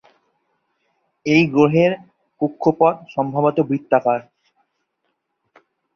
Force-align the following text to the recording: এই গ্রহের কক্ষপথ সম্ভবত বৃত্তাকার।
এই 1.25 1.43
গ্রহের 1.47 1.91
কক্ষপথ 2.41 2.95
সম্ভবত 3.15 3.57
বৃত্তাকার। 3.69 4.19